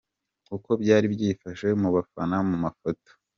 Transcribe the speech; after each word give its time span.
Uko 0.55 0.69
byari 0.81 1.05
byifashe 1.13 1.67
mu 1.81 1.89
bafana 1.95 2.37
mu 2.49 2.55
mafoto:. 2.63 3.09